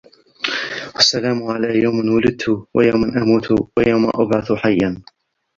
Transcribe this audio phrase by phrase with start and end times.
[0.95, 5.03] وَالسَّلَامُ عَلَيَّ يَوْمَ وُلِدْتُ وَيَوْمَ أَمُوتُ وَيَوْمَ أُبْعَثُ حَيًّا